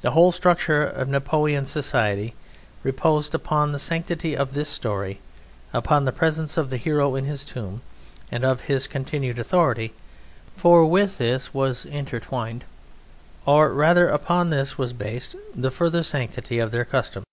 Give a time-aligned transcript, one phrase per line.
[0.00, 2.34] The whole structure of Nepioian society
[2.82, 5.20] reposed upon the sanctity of this story,
[5.74, 7.82] upon the presence of the Hero in his tomb,
[8.32, 9.92] and of his continued authority,
[10.56, 12.64] for with this was intertwined,
[13.44, 17.26] or rather upon this was based, the further sanctity of their customs.